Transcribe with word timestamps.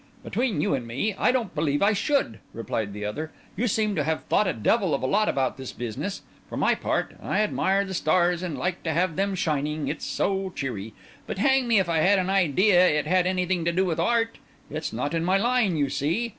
"Between 0.23 0.61
you 0.61 0.73
and 0.73 0.87
me, 0.87 1.13
I 1.19 1.31
don't 1.31 1.53
believe 1.53 1.83
I 1.83 1.93
should," 1.93 2.39
replied 2.53 2.91
the 2.91 3.05
other. 3.05 3.29
"You 3.55 3.67
seem 3.67 3.93
to 3.93 4.03
have 4.03 4.23
thought 4.23 4.47
a 4.47 4.53
devil 4.53 4.95
of 4.95 5.03
a 5.03 5.05
lot 5.05 5.29
about 5.29 5.57
this 5.57 5.71
business. 5.73 6.23
For 6.49 6.57
my 6.57 6.73
part, 6.73 7.15
I 7.21 7.41
admire 7.41 7.85
the 7.85 7.93
stars, 7.93 8.41
and 8.41 8.57
like 8.57 8.81
to 8.81 8.93
have 8.93 9.15
them 9.15 9.35
shining—it's 9.35 10.03
so 10.03 10.53
cheery—but 10.55 11.37
hang 11.37 11.67
me 11.67 11.77
if 11.77 11.87
I 11.87 11.99
had 11.99 12.17
an 12.17 12.31
idea 12.31 12.83
it 12.89 13.05
had 13.05 13.27
anything 13.27 13.63
to 13.65 13.71
do 13.71 13.85
with 13.85 13.99
art! 13.99 14.39
It's 14.71 14.91
not 14.91 15.13
in 15.13 15.23
my 15.23 15.37
line, 15.37 15.77
you 15.77 15.87
see. 15.87 16.29